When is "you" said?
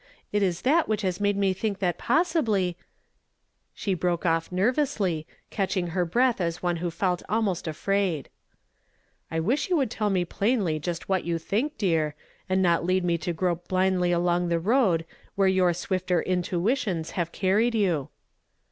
9.69-9.75, 11.23-11.37, 17.75-18.09